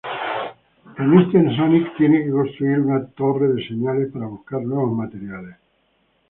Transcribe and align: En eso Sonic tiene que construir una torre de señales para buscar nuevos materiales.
En 0.97 1.13
eso 1.19 1.53
Sonic 1.55 1.95
tiene 1.95 2.23
que 2.23 2.31
construir 2.31 2.79
una 2.79 3.05
torre 3.09 3.49
de 3.53 3.67
señales 3.67 4.11
para 4.11 4.25
buscar 4.25 4.59
nuevos 4.63 4.97
materiales. 4.97 5.57